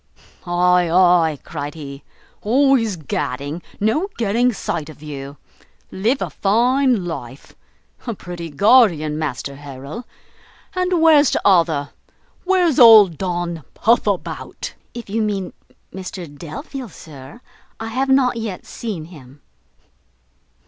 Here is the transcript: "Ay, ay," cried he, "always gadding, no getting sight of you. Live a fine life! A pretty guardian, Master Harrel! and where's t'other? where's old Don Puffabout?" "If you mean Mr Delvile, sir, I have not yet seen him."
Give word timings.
"Ay, 0.47 0.89
ay," 0.89 1.37
cried 1.43 1.75
he, 1.75 2.01
"always 2.41 2.95
gadding, 2.95 3.61
no 3.79 4.07
getting 4.17 4.51
sight 4.51 4.89
of 4.89 5.03
you. 5.03 5.37
Live 5.91 6.23
a 6.23 6.31
fine 6.31 7.05
life! 7.05 7.53
A 8.07 8.15
pretty 8.15 8.49
guardian, 8.49 9.19
Master 9.19 9.57
Harrel! 9.57 10.07
and 10.73 11.03
where's 11.03 11.29
t'other? 11.29 11.91
where's 12.45 12.79
old 12.79 13.19
Don 13.19 13.63
Puffabout?" 13.75 14.73
"If 14.95 15.07
you 15.07 15.21
mean 15.21 15.53
Mr 15.93 16.25
Delvile, 16.35 16.89
sir, 16.89 17.39
I 17.79 17.89
have 17.89 18.09
not 18.09 18.37
yet 18.37 18.65
seen 18.65 19.05
him." 19.05 19.43